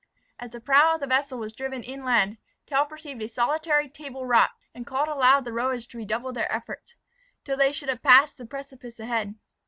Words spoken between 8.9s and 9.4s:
ahead.